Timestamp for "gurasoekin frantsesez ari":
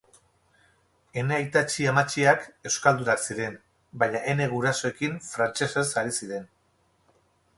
4.55-6.17